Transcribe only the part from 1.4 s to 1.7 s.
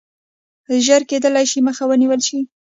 شي